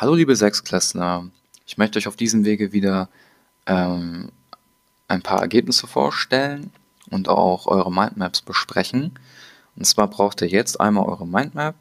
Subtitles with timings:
[0.00, 1.28] Hallo liebe Sechsklässler,
[1.66, 3.08] ich möchte euch auf diesem Wege wieder
[3.66, 4.30] ähm,
[5.08, 6.70] ein paar Ergebnisse vorstellen
[7.10, 9.18] und auch eure Mindmaps besprechen.
[9.74, 11.74] Und zwar braucht ihr jetzt einmal eure Mindmap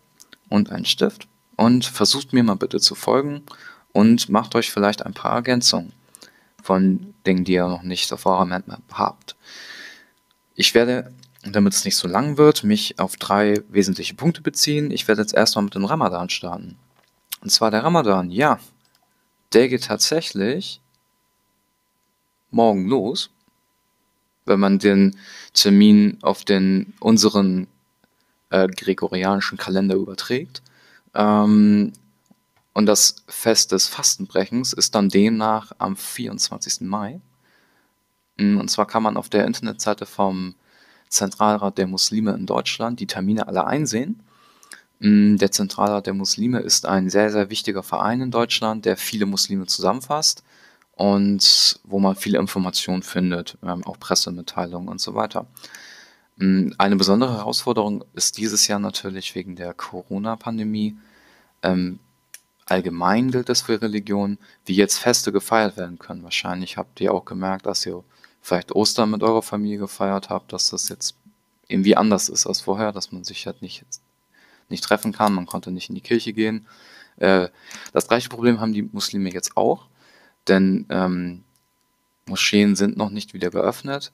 [0.50, 1.28] und einen Stift
[1.58, 3.44] und versucht mir mal bitte zu folgen
[3.94, 5.94] und macht euch vielleicht ein paar Ergänzungen
[6.64, 9.36] von Dingen, die ihr noch nicht auf eurer Mindmap habt.
[10.56, 11.14] Ich werde,
[11.44, 14.90] damit es nicht so lang wird, mich auf drei wesentliche Punkte beziehen.
[14.90, 16.80] Ich werde jetzt erstmal mit dem Ramadan starten.
[17.48, 18.60] Und zwar der Ramadan, ja.
[19.54, 20.82] Der geht tatsächlich
[22.52, 23.30] morgen los,
[24.44, 25.18] wenn man den
[25.54, 27.68] Termin auf den unseren
[28.50, 30.62] äh, gregorianischen Kalender überträgt.
[31.14, 31.94] Ähm,
[32.74, 36.82] und das Fest des Fastenbrechens ist dann demnach am 24.
[36.82, 37.22] Mai.
[38.36, 40.54] Mm, und zwar kann man auf der Internetseite vom
[41.08, 44.27] Zentralrat der Muslime in Deutschland die Termine alle einsehen.
[45.00, 49.26] Mm, der Zentralrat der Muslime ist ein sehr, sehr wichtiger Verein in Deutschland, der viele
[49.26, 50.44] Muslime zusammenfasst
[50.96, 55.46] und wo man viele Informationen findet, ähm, auch Pressemitteilungen und so weiter.
[56.38, 60.98] Mm, eine besondere Herausforderung ist dieses Jahr natürlich wegen der Corona-Pandemie.
[61.64, 62.00] Ähm,
[62.66, 66.24] allgemein gilt es für Religionen, wie jetzt Feste gefeiert werden können.
[66.24, 68.04] Wahrscheinlich habt ihr auch gemerkt, dass ihr
[68.42, 71.16] vielleicht Ostern mit eurer Familie gefeiert habt, dass das jetzt
[71.68, 73.86] irgendwie anders ist als vorher, dass man sich halt nicht
[74.70, 76.68] nicht treffen kann, man konnte nicht in die Kirche gehen.
[77.18, 77.50] Äh,
[77.94, 79.88] das gleiche Problem haben die Muslime jetzt auch,
[80.48, 81.44] denn ähm,
[82.28, 84.12] Moscheen sind noch nicht wieder geöffnet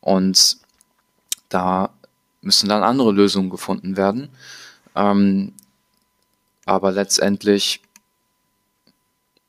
[0.00, 0.58] und
[1.48, 1.90] da
[2.40, 4.28] müssen dann andere Lösungen gefunden werden.
[4.94, 5.54] Ähm,
[6.64, 7.80] aber letztendlich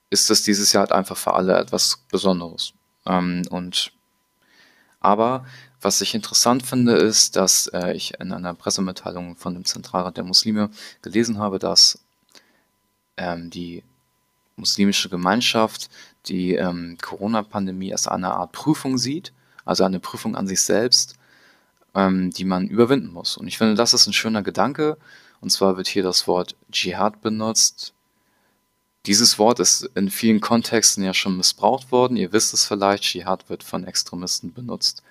[0.10, 2.74] ist es dieses Jahr halt einfach für alle etwas Besonderes.
[3.06, 3.92] Ähm, und
[5.00, 5.46] aber
[5.84, 10.24] was ich interessant finde, ist, dass äh, ich in einer Pressemitteilung von dem Zentralrat der
[10.24, 10.70] Muslime
[11.02, 12.00] gelesen habe, dass
[13.18, 13.84] ähm, die
[14.56, 15.90] muslimische Gemeinschaft
[16.28, 19.34] die ähm, Corona-Pandemie als eine Art Prüfung sieht,
[19.66, 21.16] also eine Prüfung an sich selbst,
[21.96, 23.38] ähm, die man überwinden muss.
[23.38, 24.98] Und ich finde, das ist ein schöner Gedanke.
[25.42, 27.94] Und zwar wird hier das Wort Dschihad benutzt.
[29.06, 32.16] Dieses Wort ist in vielen Kontexten ja schon missbraucht worden.
[32.16, 35.04] Ihr wisst es vielleicht, Dschihad wird von Extremisten benutzt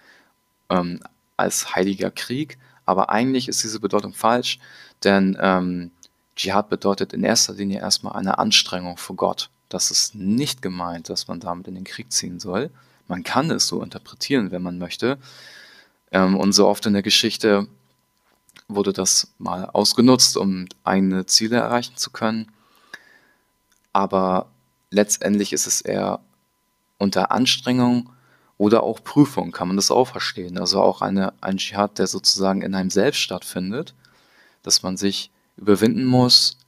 [0.73, 1.01] ähm,
[1.37, 4.59] als heiliger Krieg, aber eigentlich ist diese Bedeutung falsch,
[5.05, 5.91] denn ähm,
[6.35, 9.51] Dschihad bedeutet in erster Linie erstmal eine Anstrengung für Gott.
[9.69, 12.71] Das ist nicht gemeint, dass man damit in den Krieg ziehen soll.
[13.09, 15.19] Man kann es so interpretieren, wenn man möchte.
[16.11, 17.67] Ähm, und so oft in der Geschichte
[18.69, 22.51] wurde das mal ausgenutzt, um eigene Ziele erreichen zu können.
[23.93, 24.47] Aber
[24.91, 26.21] letztendlich ist es eher
[26.99, 28.11] unter Anstrengung
[28.63, 30.57] oder auch Prüfung, kann man das auch verstehen.
[30.57, 33.93] Also auch eine, ein Dschihad, der sozusagen in einem selbst stattfindet,
[34.63, 36.59] dass man sich überwinden muss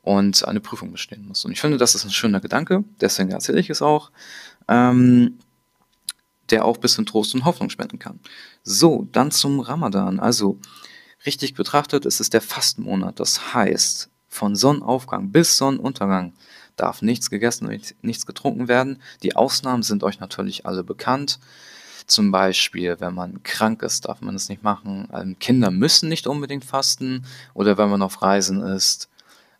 [0.00, 1.44] und eine Prüfung bestehen muss.
[1.44, 4.10] Und ich finde, das ist ein schöner Gedanke, deswegen erzähle ich es auch,
[4.68, 5.38] ähm,
[6.48, 8.20] der auch ein bisschen Trost und Hoffnung spenden kann.
[8.62, 10.20] So, dann zum Ramadan.
[10.20, 10.58] Also,
[11.26, 13.20] richtig betrachtet ist es der Fastenmonat.
[13.20, 16.32] Das heißt, von Sonnenaufgang bis Sonnenuntergang
[16.76, 19.00] darf nichts gegessen und nichts getrunken werden.
[19.22, 21.38] Die Ausnahmen sind euch natürlich alle bekannt.
[22.06, 25.08] Zum Beispiel, wenn man krank ist, darf man es nicht machen.
[25.12, 27.24] Ähm, Kinder müssen nicht unbedingt fasten.
[27.54, 29.08] Oder wenn man auf Reisen ist,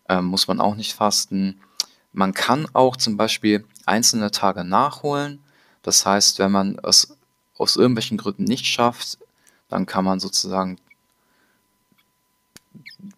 [0.08, 1.60] ähm, muss man auch nicht fasten.
[2.12, 5.40] Man kann auch zum Beispiel einzelne Tage nachholen.
[5.82, 7.16] Das heißt, wenn man es
[7.56, 9.18] aus irgendwelchen Gründen nicht schafft,
[9.68, 10.78] dann kann man sozusagen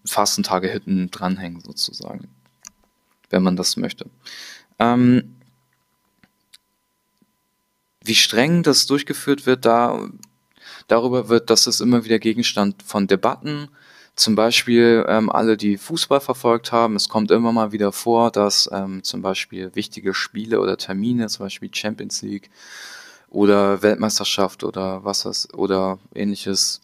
[0.04, 2.28] Fastentage hinten dranhängen sozusagen
[3.31, 4.06] wenn man das möchte.
[4.78, 5.37] Ähm,
[8.03, 10.09] wie streng das durchgeführt wird, da,
[10.88, 13.69] darüber wird, dass es immer wieder Gegenstand von Debatten.
[14.14, 18.69] Zum Beispiel ähm, alle, die Fußball verfolgt haben, es kommt immer mal wieder vor, dass
[18.72, 22.48] ähm, zum Beispiel wichtige Spiele oder Termine, zum Beispiel Champions League
[23.28, 26.81] oder Weltmeisterschaft oder was das oder ähnliches,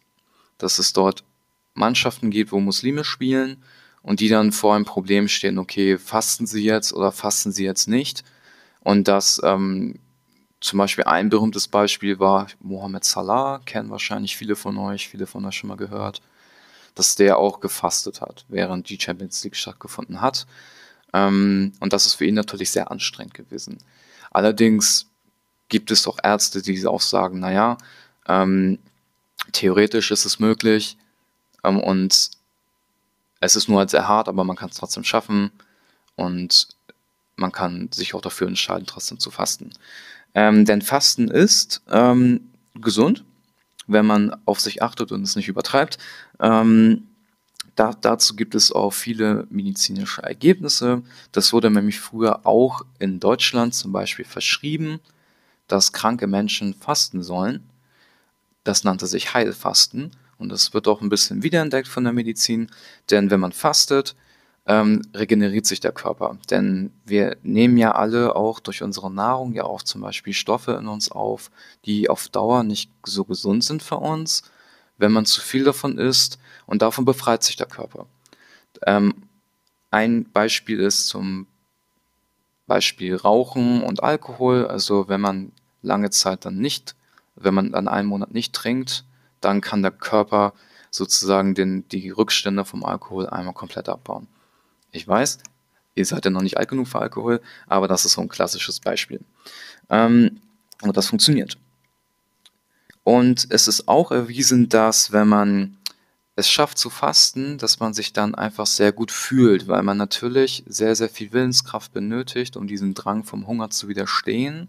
[0.58, 1.24] dass es dort
[1.72, 3.62] Mannschaften gibt, wo Muslime spielen
[4.02, 7.88] und die dann vor einem Problem stehen, okay, fasten sie jetzt oder fasten sie jetzt
[7.88, 8.24] nicht?
[8.80, 9.98] Und das ähm,
[10.60, 15.44] zum Beispiel ein berühmtes Beispiel war Mohamed Salah, kennen wahrscheinlich viele von euch, viele von
[15.44, 16.22] euch schon mal gehört,
[16.94, 20.46] dass der auch gefastet hat, während die Champions League stattgefunden hat.
[21.12, 23.78] Ähm, und das ist für ihn natürlich sehr anstrengend gewesen.
[24.30, 25.06] Allerdings
[25.68, 27.78] gibt es auch Ärzte, die auch sagen, naja,
[28.28, 28.78] ähm,
[29.52, 30.96] theoretisch ist es möglich
[31.64, 32.30] ähm, und
[33.42, 35.50] es ist nur halt sehr hart, aber man kann es trotzdem schaffen
[36.14, 36.68] und
[37.34, 39.70] man kann sich auch dafür entscheiden, trotzdem zu fasten.
[40.32, 43.24] Ähm, denn Fasten ist ähm, gesund,
[43.88, 45.98] wenn man auf sich achtet und es nicht übertreibt.
[46.38, 47.08] Ähm,
[47.74, 51.02] da, dazu gibt es auch viele medizinische Ergebnisse.
[51.32, 55.00] Das wurde nämlich früher auch in Deutschland zum Beispiel verschrieben,
[55.66, 57.68] dass kranke Menschen fasten sollen.
[58.62, 60.12] Das nannte sich Heilfasten
[60.42, 62.68] und das wird auch ein bisschen wiederentdeckt von der Medizin,
[63.10, 64.16] denn wenn man fastet,
[64.66, 66.36] ähm, regeneriert sich der Körper.
[66.50, 70.88] Denn wir nehmen ja alle auch durch unsere Nahrung ja auch zum Beispiel Stoffe in
[70.88, 71.50] uns auf,
[71.84, 74.42] die auf Dauer nicht so gesund sind für uns,
[74.98, 78.06] wenn man zu viel davon isst und davon befreit sich der Körper.
[78.86, 79.14] Ähm,
[79.90, 81.46] ein Beispiel ist zum
[82.66, 84.66] Beispiel Rauchen und Alkohol.
[84.66, 85.52] Also wenn man
[85.82, 86.94] lange Zeit dann nicht,
[87.36, 89.04] wenn man dann einen Monat nicht trinkt,
[89.44, 90.54] dann kann der Körper
[90.90, 94.28] sozusagen den, die Rückstände vom Alkohol einmal komplett abbauen.
[94.90, 95.38] Ich weiß,
[95.94, 98.80] ihr seid ja noch nicht alt genug für Alkohol, aber das ist so ein klassisches
[98.80, 99.20] Beispiel.
[99.88, 100.40] Ähm,
[100.82, 101.56] und das funktioniert.
[103.04, 105.78] Und es ist auch erwiesen, dass wenn man
[106.34, 110.64] es schafft zu fasten, dass man sich dann einfach sehr gut fühlt, weil man natürlich
[110.66, 114.68] sehr, sehr viel Willenskraft benötigt, um diesem Drang vom Hunger zu widerstehen.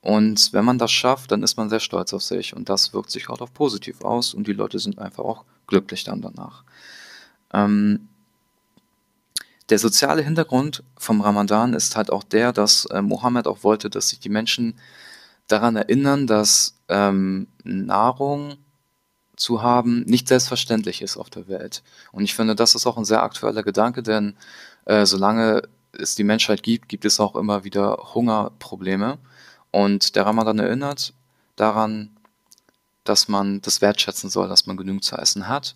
[0.00, 3.10] Und wenn man das schafft, dann ist man sehr stolz auf sich und das wirkt
[3.10, 6.64] sich auch positiv aus und die Leute sind einfach auch glücklich dann danach.
[7.52, 8.08] Ähm,
[9.70, 14.08] der soziale Hintergrund vom Ramadan ist halt auch der, dass äh, Mohammed auch wollte, dass
[14.08, 14.74] sich die Menschen
[15.46, 18.56] daran erinnern, dass ähm, Nahrung
[19.36, 21.82] zu haben nicht selbstverständlich ist auf der Welt.
[22.12, 24.36] Und ich finde, das ist auch ein sehr aktueller Gedanke, denn
[24.84, 25.62] äh, solange
[25.92, 29.18] es die Menschheit gibt, gibt es auch immer wieder Hungerprobleme.
[29.70, 31.12] Und der Ramadan erinnert
[31.56, 32.10] daran,
[33.04, 35.74] dass man das wertschätzen soll, dass man genügend zu essen hat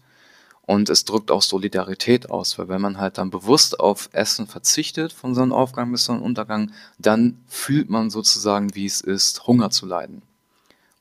[0.65, 5.13] und es drückt auch Solidarität aus, weil wenn man halt dann bewusst auf Essen verzichtet
[5.13, 9.47] von so einem Aufgang bis so einem Untergang, dann fühlt man sozusagen, wie es ist,
[9.47, 10.23] Hunger zu leiden.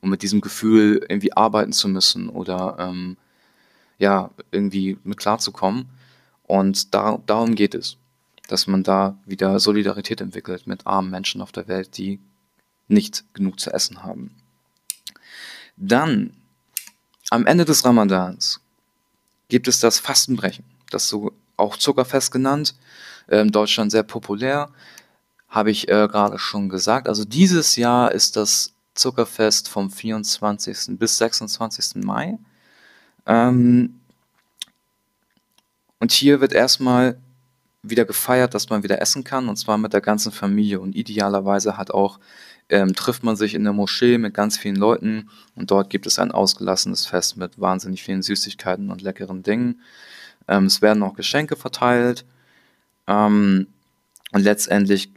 [0.01, 3.17] Und mit diesem Gefühl irgendwie arbeiten zu müssen oder ähm,
[3.99, 5.89] ja, irgendwie mit klarzukommen.
[6.47, 7.97] Und da, darum geht es,
[8.47, 12.19] dass man da wieder Solidarität entwickelt mit armen Menschen auf der Welt, die
[12.91, 14.35] nicht genug zu essen haben.
[15.77, 16.35] Dann,
[17.29, 18.61] am Ende des Ramadans,
[19.47, 20.65] gibt es das Fastenbrechen.
[20.89, 22.75] Das so auch Zuckerfest genannt,
[23.27, 24.69] in ähm, Deutschland sehr populär,
[25.47, 27.07] habe ich äh, gerade schon gesagt.
[27.07, 30.97] Also dieses Jahr ist das Zuckerfest vom 24.
[30.97, 32.03] bis 26.
[32.03, 32.37] Mai.
[33.25, 33.99] Ähm,
[35.99, 37.19] und hier wird erstmal
[37.83, 40.79] wieder gefeiert, dass man wieder essen kann, und zwar mit der ganzen Familie.
[40.79, 42.19] Und idealerweise hat auch
[42.69, 46.19] ähm, trifft man sich in der Moschee mit ganz vielen Leuten und dort gibt es
[46.19, 49.81] ein ausgelassenes Fest mit wahnsinnig vielen Süßigkeiten und leckeren Dingen.
[50.47, 52.25] Ähm, es werden auch Geschenke verteilt
[53.07, 53.67] ähm,
[54.31, 55.11] und letztendlich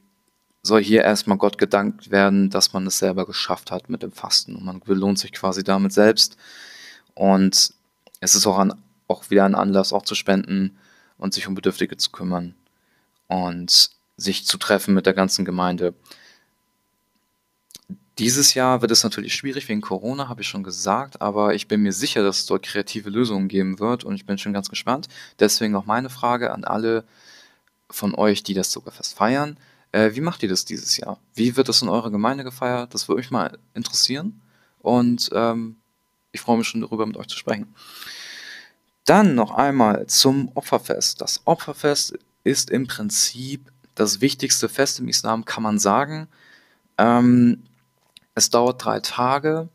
[0.62, 4.56] soll hier erstmal Gott gedankt werden, dass man es selber geschafft hat mit dem Fasten
[4.56, 6.36] und man belohnt sich quasi damit selbst
[7.14, 7.74] und
[8.20, 8.72] es ist auch, ein,
[9.06, 10.78] auch wieder ein Anlass, auch zu spenden
[11.18, 12.54] und sich um Bedürftige zu kümmern
[13.28, 15.94] und sich zu treffen mit der ganzen Gemeinde.
[18.18, 21.82] Dieses Jahr wird es natürlich schwierig wegen Corona, habe ich schon gesagt, aber ich bin
[21.82, 25.08] mir sicher, dass es dort kreative Lösungen geben wird und ich bin schon ganz gespannt.
[25.40, 27.04] Deswegen noch meine Frage an alle
[27.90, 29.56] von euch, die das Zuckerfest feiern.
[29.90, 31.18] Äh, wie macht ihr das dieses Jahr?
[31.34, 32.94] Wie wird das in eurer Gemeinde gefeiert?
[32.94, 34.40] Das würde mich mal interessieren
[34.78, 35.76] und ähm,
[36.30, 37.74] ich freue mich schon darüber, mit euch zu sprechen.
[39.04, 41.20] Dann noch einmal zum Opferfest.
[41.20, 46.28] Das Opferfest ist im Prinzip das wichtigste Fest im Islam, kann man sagen.
[46.96, 47.62] Ähm,
[48.34, 49.68] es dauert drei Tage.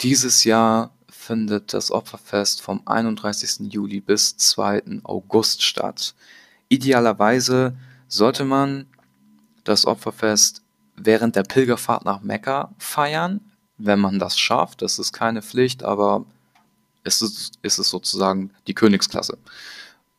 [0.00, 3.72] Dieses Jahr findet das Opferfest vom 31.
[3.72, 5.00] Juli bis 2.
[5.04, 6.14] August statt.
[6.68, 7.76] Idealerweise
[8.08, 8.86] sollte man
[9.64, 10.62] das Opferfest
[10.96, 13.40] während der Pilgerfahrt nach Mekka feiern,
[13.78, 14.82] wenn man das schafft.
[14.82, 16.26] Das ist keine Pflicht, aber
[17.04, 19.38] es ist, ist es sozusagen die Königsklasse.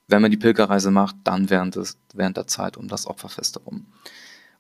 [0.07, 3.85] Wenn man die Pilgerreise macht, dann während, des, während der Zeit um das Opferfest herum.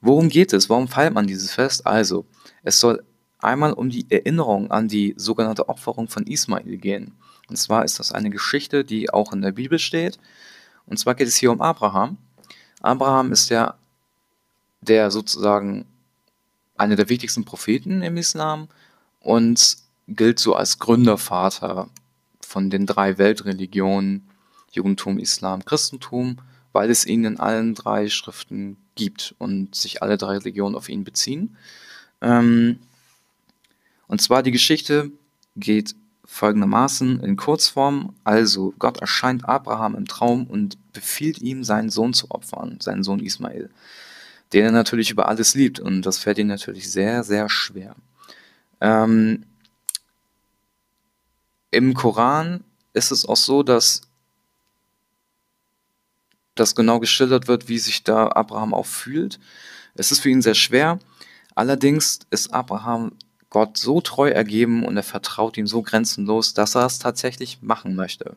[0.01, 0.69] Worum geht es?
[0.69, 1.85] Warum feiert man dieses Fest?
[1.85, 2.25] Also,
[2.63, 3.03] es soll
[3.45, 7.13] einmal um die Erinnerung an die sogenannte Opferung von Ismail gehen.
[7.49, 10.19] Und zwar ist das eine Geschichte, die auch in der Bibel steht.
[10.85, 12.17] Und zwar geht es hier um Abraham.
[12.81, 13.75] Abraham ist ja
[14.81, 15.85] der sozusagen
[16.77, 18.67] einer der wichtigsten Propheten im Islam
[19.19, 21.89] und gilt so als Gründervater
[22.41, 24.29] von den drei Weltreligionen,
[24.71, 26.37] Judentum, Islam, Christentum,
[26.73, 31.03] weil es ihn in allen drei Schriften gibt und sich alle drei Religionen auf ihn
[31.03, 31.57] beziehen.
[32.21, 32.79] Ähm,
[34.07, 35.11] und zwar die Geschichte
[35.55, 35.95] geht
[36.25, 38.15] folgendermaßen in Kurzform.
[38.23, 43.19] Also Gott erscheint Abraham im Traum und befiehlt ihm, seinen Sohn zu opfern, seinen Sohn
[43.19, 43.69] Ismael,
[44.53, 45.79] den er natürlich über alles liebt.
[45.79, 47.95] Und das fällt ihm natürlich sehr, sehr schwer.
[48.81, 49.43] Ähm,
[51.71, 54.01] Im Koran ist es auch so, dass
[56.55, 59.39] dass genau geschildert wird, wie sich da Abraham auch fühlt.
[59.93, 60.99] Es ist für ihn sehr schwer.
[61.53, 63.11] Allerdings ist Abraham
[63.49, 67.95] Gott so treu ergeben und er vertraut ihm so grenzenlos, dass er es tatsächlich machen
[67.95, 68.35] möchte.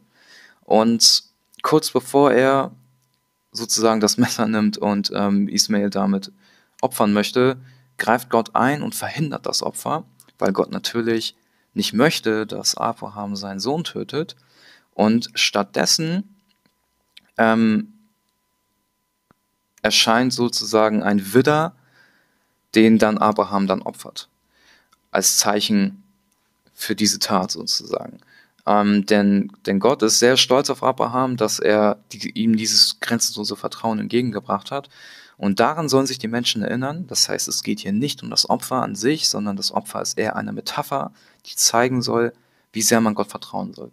[0.64, 1.24] Und
[1.62, 2.70] kurz bevor er
[3.52, 6.32] sozusagen das Messer nimmt und ähm, Ismael damit
[6.80, 7.56] opfern möchte,
[7.96, 10.04] greift Gott ein und verhindert das Opfer,
[10.38, 11.34] weil Gott natürlich
[11.74, 14.36] nicht möchte, dass Abraham seinen Sohn tötet.
[14.94, 16.36] Und stattdessen
[17.36, 17.92] ähm,
[19.82, 21.74] erscheint sozusagen ein Widder,
[22.74, 24.28] den dann Abraham dann opfert.
[25.10, 26.02] Als Zeichen
[26.74, 28.20] für diese Tat sozusagen.
[28.66, 33.56] Ähm, denn, denn Gott ist sehr stolz auf Abraham, dass er die, ihm dieses grenzenlose
[33.56, 34.90] Vertrauen entgegengebracht hat.
[35.38, 37.06] Und daran sollen sich die Menschen erinnern.
[37.06, 40.18] Das heißt, es geht hier nicht um das Opfer an sich, sondern das Opfer ist
[40.18, 41.12] eher eine Metapher,
[41.46, 42.34] die zeigen soll,
[42.72, 43.90] wie sehr man Gott vertrauen soll.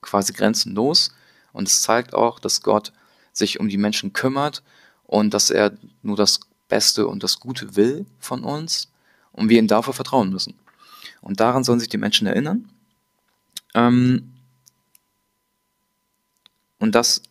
[0.00, 1.12] Quasi grenzenlos.
[1.52, 2.92] Und es zeigt auch, dass Gott
[3.32, 4.62] sich um die Menschen kümmert
[5.04, 8.88] und dass er nur das Beste und das Gute will von uns
[9.38, 10.54] und wir ihm dafür vertrauen müssen.
[11.20, 12.70] Und daran sollen sich die Menschen erinnern.
[13.74, 14.34] Ähm
[16.78, 17.22] und das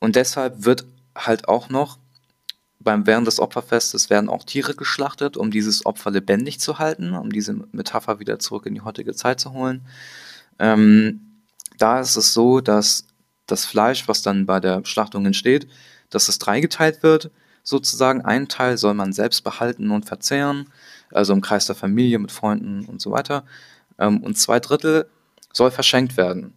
[0.00, 0.84] und deshalb wird
[1.16, 1.98] halt auch noch
[2.78, 7.32] beim während des Opferfestes werden auch Tiere geschlachtet, um dieses Opfer lebendig zu halten, um
[7.32, 9.86] diese Metapher wieder zurück in die heutige Zeit zu holen.
[10.58, 11.40] Ähm,
[11.78, 13.06] da ist es so, dass
[13.46, 15.66] das Fleisch, was dann bei der Schlachtung entsteht,
[16.10, 17.30] dass es dreigeteilt wird.
[17.64, 20.68] Sozusagen ein Teil soll man selbst behalten und verzehren,
[21.10, 23.44] also im Kreis der Familie mit Freunden und so weiter.
[23.98, 25.06] Ähm, und zwei Drittel
[25.52, 26.52] soll verschenkt werden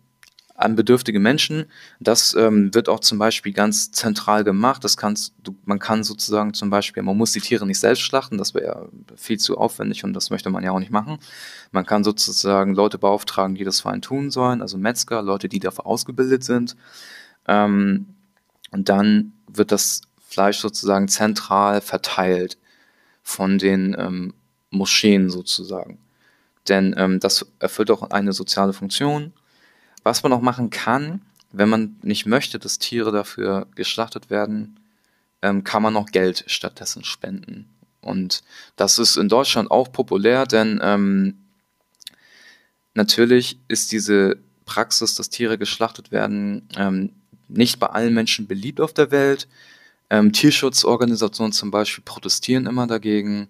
[0.57, 1.65] an bedürftige Menschen.
[1.99, 4.83] Das ähm, wird auch zum Beispiel ganz zentral gemacht.
[4.83, 8.39] Das kannst du, man kann sozusagen zum Beispiel, man muss die Tiere nicht selbst schlachten,
[8.39, 11.19] das wäre viel zu aufwendig und das möchte man ja auch nicht machen.
[11.71, 15.59] Man kann sozusagen Leute beauftragen, die das für einen tun sollen, also Metzger, Leute, die
[15.59, 16.75] dafür ausgebildet sind.
[17.47, 18.07] Ähm,
[18.71, 22.57] und dann wird das Fleisch sozusagen zentral verteilt
[23.24, 24.34] von den ähm,
[24.69, 26.00] Moscheen sozusagen.
[26.67, 29.34] Denn ähm, das erfüllt auch eine soziale Funktion.
[30.03, 34.79] Was man auch machen kann, wenn man nicht möchte, dass Tiere dafür geschlachtet werden,
[35.41, 37.69] ähm, kann man auch Geld stattdessen spenden.
[38.01, 38.43] Und
[38.75, 41.38] das ist in Deutschland auch populär, denn ähm,
[42.93, 47.13] natürlich ist diese Praxis, dass Tiere geschlachtet werden, ähm,
[47.48, 49.48] nicht bei allen Menschen beliebt auf der Welt.
[50.09, 53.49] Ähm, Tierschutzorganisationen zum Beispiel protestieren immer dagegen,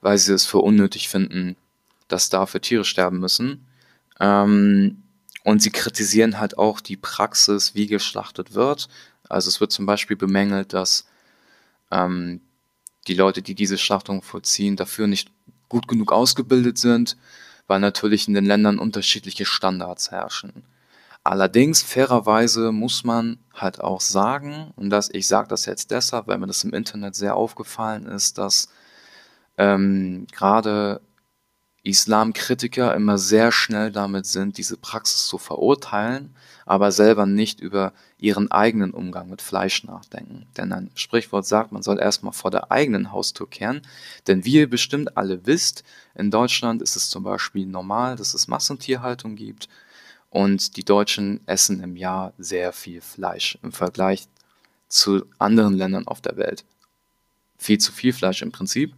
[0.00, 1.56] weil sie es für unnötig finden,
[2.08, 3.66] dass dafür Tiere sterben müssen.
[4.20, 5.02] Ähm,
[5.44, 8.88] und sie kritisieren halt auch die Praxis, wie geschlachtet wird.
[9.28, 11.06] Also es wird zum Beispiel bemängelt, dass
[11.90, 12.40] ähm,
[13.06, 15.30] die Leute, die diese Schlachtung vollziehen, dafür nicht
[15.68, 17.16] gut genug ausgebildet sind,
[17.66, 20.64] weil natürlich in den Ländern unterschiedliche Standards herrschen.
[21.28, 26.38] Allerdings, fairerweise muss man halt auch sagen, und das, ich sage das jetzt deshalb, weil
[26.38, 28.70] mir das im Internet sehr aufgefallen ist, dass
[29.58, 31.02] ähm, gerade
[31.82, 38.50] Islamkritiker immer sehr schnell damit sind, diese Praxis zu verurteilen, aber selber nicht über ihren
[38.50, 40.46] eigenen Umgang mit Fleisch nachdenken.
[40.56, 43.82] Denn ein Sprichwort sagt, man soll erstmal vor der eigenen Haustür kehren.
[44.28, 48.48] Denn wie ihr bestimmt alle wisst, in Deutschland ist es zum Beispiel normal, dass es
[48.48, 49.68] Massentierhaltung gibt
[50.30, 54.28] und die Deutschen essen im Jahr sehr viel Fleisch im Vergleich
[54.88, 56.64] zu anderen Ländern auf der Welt.
[57.56, 58.94] Viel zu viel Fleisch im Prinzip.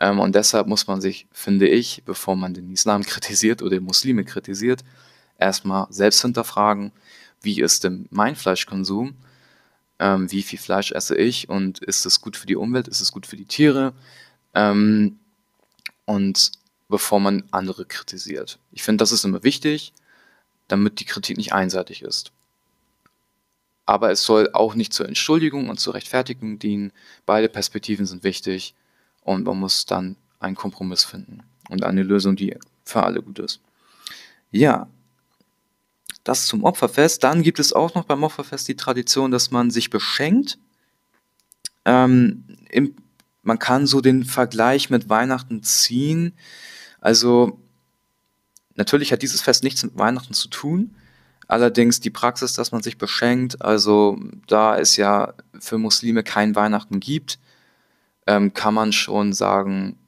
[0.00, 4.24] Ähm, und deshalb muss man sich, finde ich, bevor man den Islam kritisiert oder Muslime
[4.24, 4.84] kritisiert,
[5.38, 6.92] erstmal selbst hinterfragen,
[7.40, 9.14] wie ist denn mein Fleischkonsum?
[10.00, 11.48] Ähm, wie viel Fleisch esse ich?
[11.48, 12.88] Und ist es gut für die Umwelt?
[12.88, 13.92] Ist es gut für die Tiere?
[14.54, 15.18] Ähm,
[16.04, 16.52] und
[16.88, 18.58] bevor man andere kritisiert.
[18.72, 19.92] Ich finde, das ist immer wichtig,
[20.68, 22.32] damit die Kritik nicht einseitig ist.
[23.86, 26.92] Aber es soll auch nicht zur Entschuldigung und zur Rechtfertigung dienen.
[27.24, 28.74] Beide Perspektiven sind wichtig
[29.22, 33.60] und man muss dann einen Kompromiss finden und eine Lösung, die für alle gut ist.
[34.50, 34.88] Ja,
[36.24, 37.24] das zum Opferfest.
[37.24, 40.58] Dann gibt es auch noch beim Opferfest die Tradition, dass man sich beschenkt.
[41.86, 42.94] Ähm, im,
[43.42, 46.34] man kann so den Vergleich mit Weihnachten ziehen.
[47.00, 47.58] Also
[48.78, 50.94] natürlich hat dieses Fest nichts mit Weihnachten zu tun.
[51.48, 57.00] Allerdings die Praxis, dass man sich beschenkt, also da es ja für Muslime kein Weihnachten
[57.00, 57.38] gibt,
[58.26, 59.98] ähm, kann man schon sagen,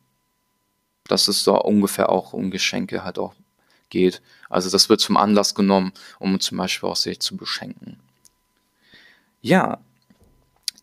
[1.04, 3.34] dass es so ungefähr auch um Geschenke halt auch
[3.88, 4.22] geht.
[4.48, 7.98] Also das wird zum Anlass genommen, um zum Beispiel auch sich zu beschenken.
[9.40, 9.80] Ja,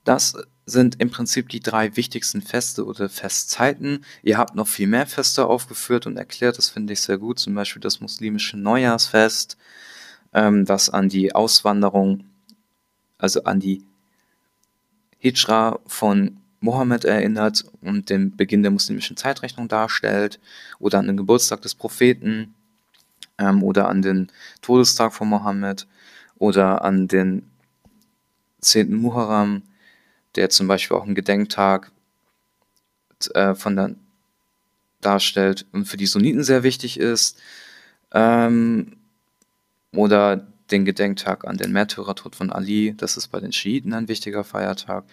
[0.04, 0.36] das
[0.68, 4.06] sind im Prinzip die drei wichtigsten Feste oder Festzeiten.
[4.22, 7.40] Ihr habt noch viel mehr Feste aufgeführt und erklärt, das finde ich sehr gut.
[7.40, 9.58] Zum Beispiel das muslimische Neujahrsfest,
[10.34, 12.26] ähm, das an die Auswanderung
[13.18, 13.84] also an die
[15.20, 20.40] Hijra von Mohammed erinnert und den Beginn der muslimischen Zeitrechnung darstellt,
[20.80, 22.54] oder an den Geburtstag des Propheten,
[23.38, 24.32] ähm, oder an den
[24.62, 25.88] Todestag von Mohammed,
[26.38, 27.50] oder an den
[28.62, 28.96] 10.
[28.96, 29.64] Muharram,
[30.38, 31.92] der zum Beispiel auch einen Gedenktag
[33.34, 33.96] äh, von der
[35.02, 37.40] darstellt und für die Sunniten sehr wichtig ist.
[38.12, 38.98] Ähm,
[39.94, 44.44] oder den Gedenktag an den Märtyrertod von Ali, das ist bei den Schiiten ein wichtiger
[44.44, 45.06] Feiertag.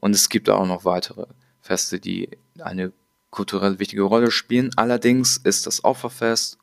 [0.00, 1.26] Und es gibt auch noch weitere
[1.60, 2.92] Feste, die eine
[3.30, 4.70] kulturell wichtige Rolle spielen.
[4.76, 6.58] Allerdings ist das Opferfest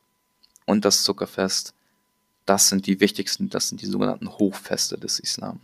[0.66, 1.74] und das Zuckerfest,
[2.46, 5.60] das sind die wichtigsten, das sind die sogenannten Hochfeste des Islam.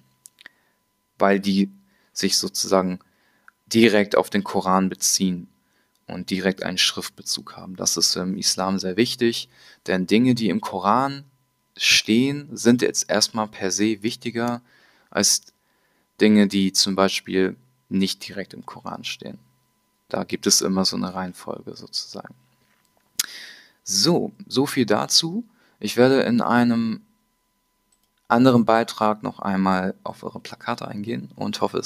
[1.18, 1.70] Weil die
[2.16, 2.98] sich sozusagen
[3.66, 5.48] direkt auf den Koran beziehen
[6.06, 7.76] und direkt einen Schriftbezug haben.
[7.76, 9.48] Das ist im Islam sehr wichtig,
[9.86, 11.24] denn Dinge, die im Koran
[11.76, 14.62] stehen, sind jetzt erstmal per se wichtiger
[15.10, 15.42] als
[16.20, 17.56] Dinge, die zum Beispiel
[17.88, 19.38] nicht direkt im Koran stehen.
[20.08, 22.34] Da gibt es immer so eine Reihenfolge sozusagen.
[23.84, 25.44] So, so viel dazu.
[25.80, 27.02] Ich werde in einem
[28.28, 31.78] anderen Beitrag noch einmal auf eure Plakate eingehen und hoffe,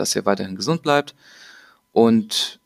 [0.00, 1.14] dass ihr weiterhin gesund bleibt.
[1.92, 2.60] Und